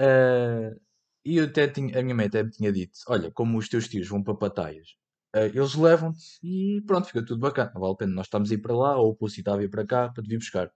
[0.00, 0.80] Uh,
[1.24, 3.88] e eu até tinha, a minha mãe até me tinha dito: olha, como os teus
[3.88, 4.96] tios vão para Pataias,
[5.36, 7.72] uh, eles levam-te e pronto, fica tudo bacana.
[7.74, 9.70] Vale a pena, nós estamos a ir para lá, ou o Pussy estava a ir
[9.70, 10.70] para cá para te vir buscar.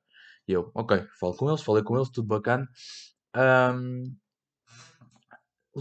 [0.49, 2.69] E eu, ok, falo com eles, falei com eles, tudo bacana.
[3.37, 4.17] Um,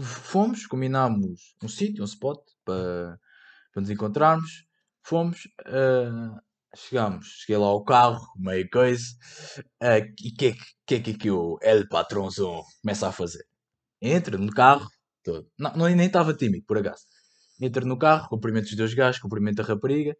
[0.02, 3.18] fomos, combinámos um sítio, um spot para
[3.76, 4.66] para nos encontrarmos.
[5.02, 6.40] Fomos, uh,
[6.74, 9.04] chegámos, cheguei lá ao carro, meio coisa,
[9.82, 10.54] uh, e o que,
[10.86, 13.44] que é que, que o El Patronzão começa a fazer?
[14.00, 14.88] Entra no carro,
[15.22, 15.50] todo.
[15.58, 17.04] Não, não, nem estava tímido, por acaso.
[17.60, 20.16] Entra no carro, cumprimento os dois gajos, cumprimento a rapariga,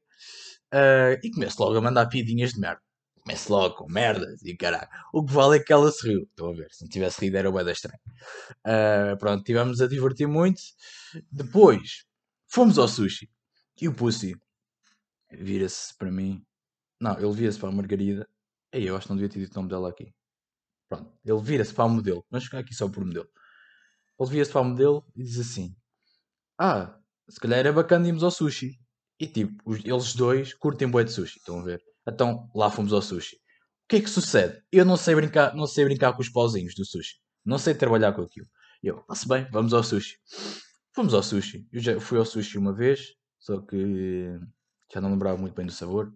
[0.73, 2.81] uh, e começo logo a mandar piadinhas de merda.
[3.23, 4.89] Começo logo com merdas e caralho.
[5.13, 6.23] O que vale é que ela se riu.
[6.23, 7.99] Estão a ver, se não tivesse rido era o da estranho.
[8.65, 10.61] Uh, pronto, tivemos a divertir muito.
[11.31, 12.05] Depois,
[12.49, 13.29] fomos ao sushi.
[13.81, 14.35] E o Pussy
[15.33, 16.41] vira-se para mim.
[17.01, 18.29] Não, ele vira-se para a Margarida.
[18.73, 20.15] Ei, eu acho que não devia ter dito o nome dela aqui.
[20.89, 22.25] Pronto, ele vira-se para o modelo.
[22.31, 23.29] Vamos ficar aqui só por modelo.
[24.21, 25.75] Ele vira-se para o modelo e diz assim:
[26.59, 26.99] Ah,
[27.29, 28.79] se calhar era bacana irmos ao sushi.
[29.21, 31.83] E tipo, os- eles dois curtem bué de sushi, estão a ver?
[32.09, 33.37] Então lá fomos ao sushi.
[33.37, 34.63] O que é que sucede?
[34.73, 37.17] Eu não sei brincar, não sei brincar com os pauzinhos do sushi.
[37.45, 38.47] Não sei trabalhar com aquilo.
[38.83, 40.17] Eu, está-se bem, vamos ao sushi.
[40.95, 41.67] Fomos ao sushi.
[41.73, 43.01] Eu já fui ao sushi uma vez,
[43.39, 44.39] só que
[44.93, 46.13] já não lembrava muito bem do sabor.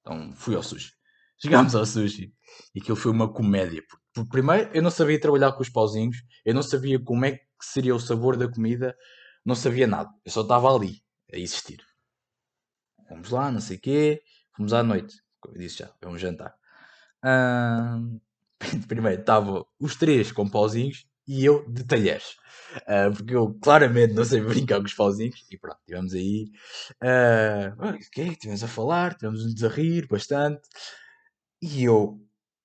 [0.00, 0.92] Então fui ao sushi.
[1.38, 2.32] Chegámos ao sushi
[2.74, 3.82] e aquilo foi uma comédia.
[4.30, 7.94] Primeiro eu não sabia trabalhar com os pauzinhos, eu não sabia como é que seria
[7.94, 8.96] o sabor da comida,
[9.44, 10.10] não sabia nada.
[10.24, 11.80] Eu só estava ali a existir.
[13.08, 14.22] Fomos lá, não sei o quê,
[14.56, 15.16] fomos à noite.
[15.40, 16.54] Como eu disse já, um jantar.
[18.88, 22.36] Primeiro estavam os três com pauzinhos e eu de talheres.
[22.86, 25.44] Ah, porque eu claramente não sei brincar com os pauzinhos.
[25.50, 26.50] E pronto, estivemos aí.
[27.00, 29.12] ah, ah, o que é estivemos a falar?
[29.12, 30.62] Estivemos a rir bastante.
[31.60, 32.20] E eu.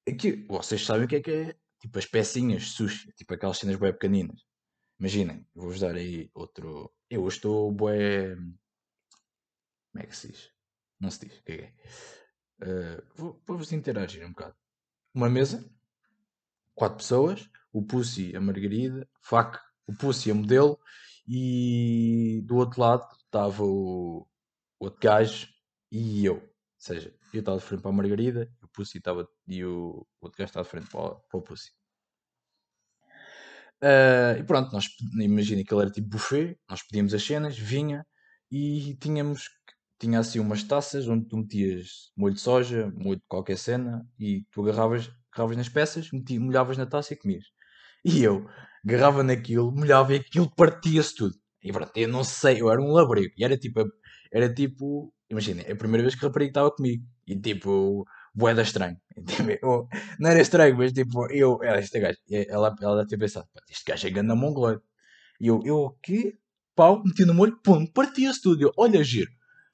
[0.08, 1.56] Aqui, vocês sabem o que é que é?
[1.80, 4.42] Tipo as pecinhas de sushi, tipo aquelas cenas bem pequeninas.
[5.00, 6.92] Imaginem, vou-vos dar aí outro.
[7.10, 8.36] Eu hoje estou bué.
[8.36, 10.52] Como é que se diz?
[11.00, 11.74] Não se diz, o que é que é?
[12.62, 14.56] Ah, vou- Vou-vos interagir um bocado.
[15.14, 15.70] Uma mesa,
[16.74, 20.80] quatro pessoas, o Pussy, a Margarida, Fac, o Pussy, a modelo,
[21.28, 24.28] e do outro lado estava o
[24.80, 25.48] outro gajo
[25.92, 26.36] e eu.
[26.36, 30.38] Ou seja, eu estava de frente para a Margarida, o Pussy estava e o outro
[30.38, 31.72] gajo estava de frente para o, para o Pussy.
[33.82, 34.86] Ah, e pronto, nós
[35.22, 38.06] imagina que ele era tipo buffet, nós pedíamos as cenas, vinha
[38.52, 39.50] e tínhamos
[40.00, 44.46] tinha assim umas taças onde tu metias molho de soja, molho de qualquer cena e
[44.52, 47.46] tu agarravas, agarravas nas peças, meti, molhavas na taça e comias.
[48.06, 48.48] E eu
[48.86, 51.36] agarrava naquilo, molhava e aquilo partia-se tudo.
[51.64, 53.34] E pronto, eu não sei, eu era um labrego.
[53.38, 53.84] E era tipo,
[54.32, 57.04] era tipo, imagina, é a primeira vez que a rapariga estava comigo.
[57.28, 58.06] E tipo,
[58.40, 58.98] boeda estranho.
[59.64, 59.88] Eu-
[60.20, 62.20] não era estranho, mas tipo, eu, este gajo,
[62.56, 64.82] ela, ela deve ter pensado, "Pá, este gajo é grande mongoloide.
[65.42, 66.38] E eu, eu aqui,
[66.76, 68.72] pau, meti no molho, pum, partia-se tudo.
[68.78, 69.32] Olha, giro.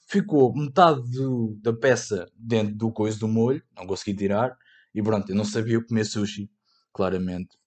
[0.08, 4.58] Ficou metade do- da peça dentro do coisa do molho, não consegui tirar.
[4.96, 6.50] E pronto, eu não sabia comer sushi,
[6.94, 7.58] claramente.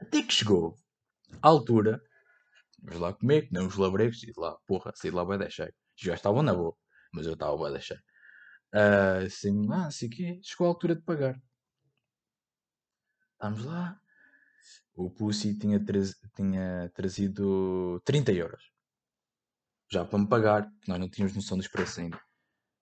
[0.00, 0.74] Até que chegou
[1.42, 2.02] à altura,
[2.82, 5.68] vamos lá comer, que nem os labregos, e lá, porra, saí de lá vai deixar.
[5.96, 6.76] Os gajos estavam na boa,
[7.14, 7.98] mas eu estava vai deixar.
[8.72, 11.40] Ah, assim, ah, que chegou a altura de pagar.
[13.32, 14.00] Estamos lá.
[14.94, 15.78] O Pussy tinha,
[16.34, 18.72] tinha trazido 30 euros.
[19.90, 22.20] Já para me pagar, nós não tínhamos noção dos preços ainda.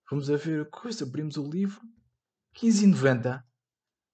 [0.08, 1.80] Fomos a ver a coisa, abrimos o livro,
[2.54, 3.42] 15,90.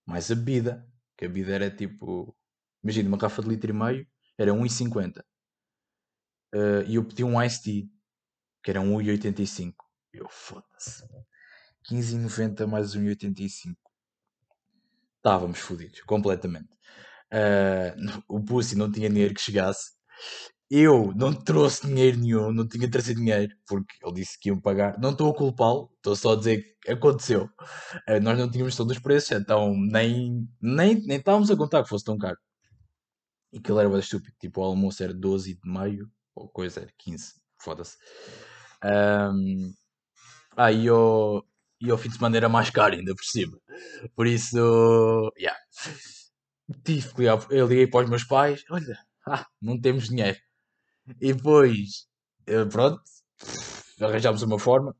[0.06, 2.34] Mais a bebida, que a bebida era tipo,
[2.82, 4.06] imagina, uma garrafa de litro e meio,
[4.38, 5.22] era 1,50.
[6.52, 7.90] Ah, e eu pedi um iced tea,
[8.62, 9.74] que era 1,85.
[10.12, 11.04] Eu, foda-se.
[11.88, 13.76] 15,90 mais 1,85.
[15.16, 16.68] Estávamos fodidos, completamente.
[17.32, 17.94] Ah,
[18.28, 19.92] o Pussy não tinha dinheiro que chegasse.
[20.70, 24.98] Eu não trouxe dinheiro nenhum, não tinha trazido dinheiro, porque ele disse que iam pagar.
[25.00, 27.48] Não estou a culpá-lo, estou só a dizer que aconteceu.
[28.06, 31.88] Ah, nós não tínhamos noção dos preços, então nem, nem, nem estávamos a contar que
[31.88, 32.38] fosse tão caro.
[33.52, 34.34] E aquilo era bem estúpido.
[34.40, 37.34] Tipo, o almoço era 12 de meio, ou coisa, era 15.
[37.58, 37.96] Foda-se.
[38.82, 39.72] Ahm,
[40.56, 41.44] ah, e ao,
[41.80, 43.58] e ao fim de semana era mais caro ainda por cima.
[44.14, 45.58] Por isso, yeah.
[46.84, 50.38] Tive que ligar, eu liguei para os meus pais, olha, ah, não temos dinheiro.
[51.20, 52.06] E depois,
[52.46, 53.02] eh, pronto,
[54.00, 54.94] arranjámos uma forma.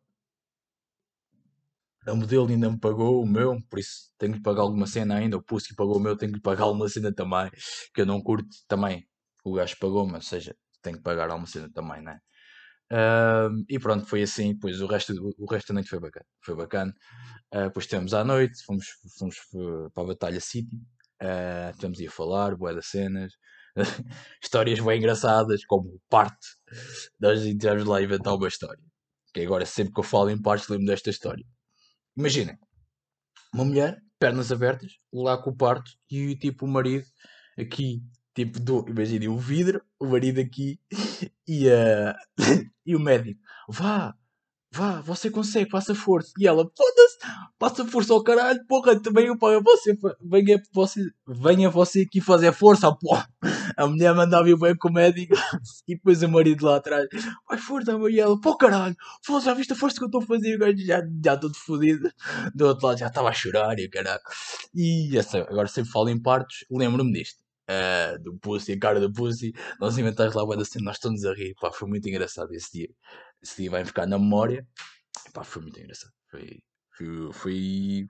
[2.07, 5.37] A modelo ainda me pagou o meu, por isso tenho que pagar alguma cena ainda.
[5.37, 7.51] O Pussy pagou o meu, tenho que pagar alguma cena também.
[7.95, 9.07] Que eu não curto também.
[9.45, 12.19] O gajo pagou, mas seja, tenho que pagar alguma cena também, né?
[12.91, 14.55] Ahm, e pronto, foi assim.
[14.55, 16.26] Depois o resto, o resto da noite foi bacana.
[16.45, 16.95] Foi bacana.
[17.53, 18.86] Ah, depois estivemos à noite, fomos,
[19.18, 20.76] fomos eh, para a Batalha City.
[21.22, 23.32] Uh, estamos a falar, boé das cenas.
[24.43, 26.47] Histórias bem engraçadas, como parte.
[27.20, 28.82] Nós entramos lá a inventar uma história.
[29.34, 31.45] Que agora, sempre que eu falo em partes, lembro desta história.
[32.16, 32.59] Imaginem,
[33.53, 37.05] uma mulher, pernas abertas, lá com o parto, e tipo o marido
[37.59, 38.03] aqui,
[38.45, 40.78] tipo, do, imaginem o vidro, o marido aqui,
[41.47, 42.16] e, a
[42.86, 44.14] e o médico, vá,
[44.72, 46.32] vá, você consegue, faça força.
[46.38, 47.18] E ela, foda-se,
[47.59, 52.53] passa força ao caralho, porra, também eu pago você, venha você, venha você aqui fazer
[52.53, 52.97] força.
[53.76, 55.34] A mulher mandava ir bem com o médico,
[55.88, 57.07] e depois o marido lá atrás,
[57.49, 60.26] vai força, e ela, pô caralho, foda já viste a força que eu estou a
[60.26, 62.11] fazer, já, já todo fodido.
[62.55, 64.20] Do outro lado já estava a chorar, e o caralho.
[64.74, 67.49] E essa, agora sempre falo em partos, lembro-me disto.
[67.71, 71.33] Ah, do Pussy, a cara do Pussy, nós inventamos lá o assim, nós estamos a
[71.35, 72.89] rir, pá, foi muito engraçado esse dia.
[73.43, 74.66] Esse dia vai ficar na memória,
[75.33, 76.12] pá, foi muito engraçado.
[76.31, 76.61] Foi,
[76.97, 78.07] foi, foi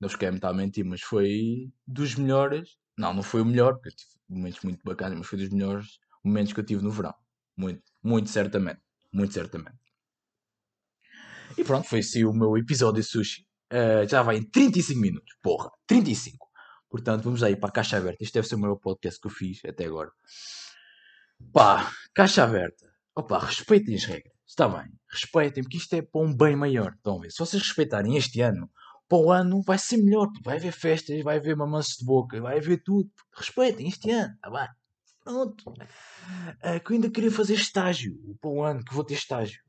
[0.00, 2.76] não quero mentir, mentir, mas foi dos melhores.
[2.98, 5.98] Não, não foi o melhor, porque eu tive momentos muito bacanas, mas foi dos melhores
[6.22, 7.14] momentos que eu tive no verão.
[7.56, 8.80] Muito, muito certamente.
[9.12, 9.78] Muito certamente.
[11.56, 13.46] E pronto, foi assim o meu episódio de sushi.
[13.72, 15.36] Uh, já vai em 35 minutos.
[15.42, 16.43] Porra, 35.
[16.94, 18.22] Portanto, vamos aí para a caixa aberta.
[18.22, 20.12] Este deve ser o meu podcast que eu fiz até agora.
[21.52, 22.88] Pá, caixa aberta.
[23.16, 24.32] Opa, respeitem as regras.
[24.46, 26.92] Está bem, respeitem, porque isto é para um bem maior.
[26.92, 27.32] Estão a ver?
[27.32, 28.70] Se vocês respeitarem este ano,
[29.08, 30.28] para o ano vai ser melhor.
[30.44, 33.10] Vai haver festas, vai haver mamanços de boca, vai haver tudo.
[33.36, 34.68] Respeitem este ano, está bem?
[35.24, 35.64] Pronto.
[35.70, 39.60] Uh, que eu ainda queria fazer estágio para o ano, que vou ter estágio.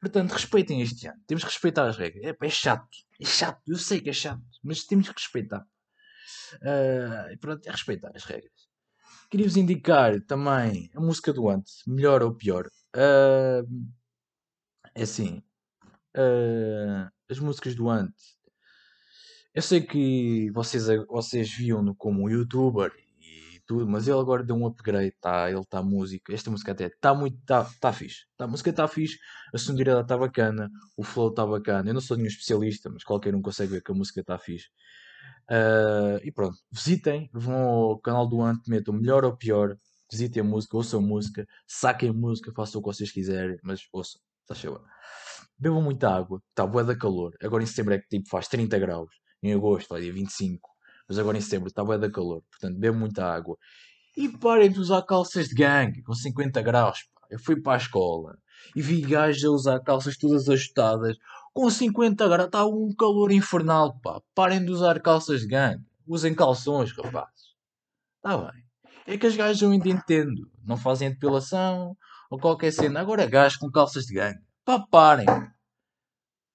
[0.00, 1.20] Portanto, respeitem este ano.
[1.26, 2.24] Temos que respeitar as regras.
[2.24, 2.88] É, é chato.
[3.20, 3.60] É chato.
[3.66, 4.40] Eu sei que é chato.
[4.62, 5.66] Mas temos que respeitar.
[6.56, 8.68] Uh, pronto, é respeitar as regras.
[9.30, 11.82] Queria-vos indicar também a música do antes.
[11.86, 12.66] Melhor ou pior.
[12.94, 13.66] Uh,
[14.94, 15.42] é assim.
[16.16, 18.38] Uh, as músicas do antes.
[19.54, 22.92] Eu sei que vocês, vocês viam-no como youtuber
[23.66, 25.50] tudo, mas ele agora deu um upgrade, tá?
[25.50, 28.86] Ele está música, esta música até está muito, está tá fixe, tá, a música está
[28.86, 29.18] fixe,
[29.52, 31.90] a sonoridade está bacana, o flow está bacana.
[31.90, 34.68] Eu não sou nenhum especialista, mas qualquer um consegue ver que a música está fixe.
[35.50, 39.76] Uh, e pronto, visitem, vão ao canal do Ant, metam melhor ou pior,
[40.10, 43.82] visitem a música, ouçam a música, saquem a música, façam o que vocês quiserem, mas
[43.92, 44.80] ouçam, está cheio.
[45.58, 47.34] Bebam muita água, está boa da calor.
[47.42, 49.10] Agora em setembro é que tipo faz 30 graus,
[49.42, 50.74] em agosto vai dia 25
[51.08, 53.56] mas agora em setembro está bem da calor, portanto bebo muita água.
[54.16, 57.02] E parem de usar calças de gangue com 50 graus.
[57.14, 57.26] Pá.
[57.30, 58.38] Eu fui para a escola
[58.74, 61.16] e vi gajos a usar calças todas ajustadas
[61.54, 62.46] com 50 graus.
[62.46, 64.20] Está um calor infernal, pá.
[64.34, 65.84] Parem de usar calças de gangue.
[66.06, 67.54] Usem calções, rapazes.
[68.16, 68.64] Está bem.
[69.06, 70.50] É que as gajas eu ainda entendo.
[70.64, 71.96] Não fazem depilação
[72.28, 73.00] ou qualquer cena.
[73.00, 74.40] Agora gajos com calças de gangue.
[74.64, 75.26] Pá, parem.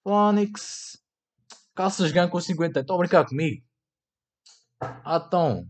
[0.03, 1.01] Phonics.
[1.73, 2.81] Calças de gangue com 50.
[2.81, 3.63] Estão a brincar comigo?
[4.81, 5.69] Ah, então.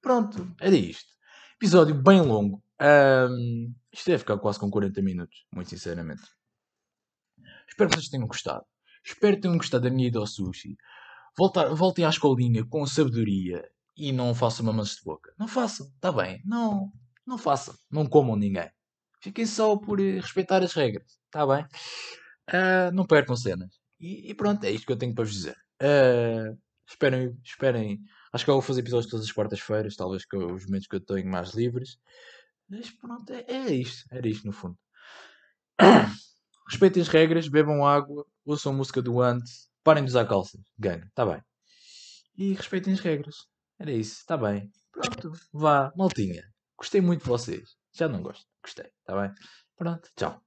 [0.00, 1.08] Pronto, era isto.
[1.56, 2.62] Episódio bem longo.
[2.80, 6.22] Um, isto deve ficar quase com 40 minutos, muito sinceramente.
[7.68, 8.64] Espero que vocês tenham gostado.
[9.04, 10.76] Espero que tenham gostado da minha ida ao sushi.
[11.36, 13.64] Voltar, voltem à escolinha com sabedoria
[13.96, 15.32] e não façam mamas de boca.
[15.38, 16.40] Não façam, está bem.
[16.44, 16.92] Não,
[17.26, 17.74] não façam.
[17.90, 18.68] Não comam ninguém.
[19.20, 21.18] Fiquem só por eh, respeitar as regras.
[21.26, 21.64] Está bem?
[22.48, 23.78] Uh, não percam cenas.
[24.00, 25.56] E, e, pronto, é isto que eu tenho para vos dizer.
[25.82, 26.56] Uh,
[26.88, 28.00] Esperem, esperem.
[28.32, 31.00] Acho que eu vou fazer episódios todas as quartas-feiras, talvez com os momentos que eu
[31.00, 31.98] tenho mais livres.
[32.68, 34.06] Mas pronto, é, é isto.
[34.10, 34.78] Era isto no fundo.
[36.68, 39.44] Respeitem as regras, bebam água, ouçam música do Ant,
[39.82, 40.60] parem de usar calças.
[40.78, 41.42] Ganho, está bem.
[42.36, 43.36] E respeitem as regras.
[43.78, 44.70] Era isso, está bem.
[44.92, 46.42] Pronto, vá, maltinha.
[46.76, 47.70] Gostei muito de vocês.
[47.92, 48.44] Já não gosto.
[48.62, 49.34] Gostei, está bem?
[49.76, 50.42] Pronto, tchau.